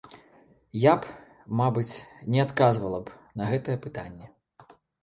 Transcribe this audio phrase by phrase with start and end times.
[0.83, 1.11] Я б,
[1.61, 1.91] мабыць,
[2.37, 4.25] не адказвала б на гэтае пытанне.